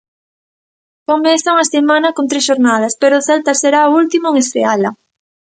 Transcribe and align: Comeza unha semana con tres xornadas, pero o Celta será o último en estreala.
Comeza 1.09 1.51
unha 1.55 1.69
semana 1.75 2.15
con 2.15 2.25
tres 2.31 2.47
xornadas, 2.49 2.93
pero 3.01 3.15
o 3.17 3.25
Celta 3.27 3.51
será 3.61 3.81
o 3.89 3.95
último 4.01 4.27
en 4.29 4.35
estreala. 4.43 4.89